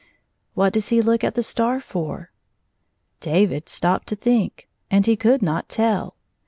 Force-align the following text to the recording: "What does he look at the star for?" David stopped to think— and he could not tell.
"What 0.55 0.73
does 0.73 0.89
he 0.89 0.99
look 0.99 1.23
at 1.23 1.35
the 1.35 1.43
star 1.43 1.79
for?" 1.79 2.31
David 3.29 3.69
stopped 3.69 4.07
to 4.07 4.15
think— 4.15 4.67
and 4.89 5.05
he 5.05 5.15
could 5.15 5.43
not 5.43 5.69
tell. 5.69 6.15